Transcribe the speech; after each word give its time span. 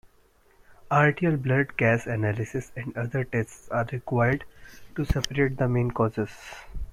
Arterial 0.91 1.37
blood 1.37 1.77
gas 1.77 2.07
analysis 2.07 2.71
and 2.75 2.97
other 2.97 3.23
tests 3.23 3.69
are 3.69 3.87
required 3.93 4.45
to 4.95 5.05
separate 5.05 5.57
the 5.57 5.69
main 5.69 5.91
causes. 5.91 6.31